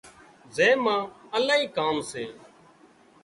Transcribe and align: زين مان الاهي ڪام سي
زين 0.55 0.75
مان 0.83 1.01
الاهي 1.37 1.65
ڪام 1.77 1.95
سي 2.11 2.25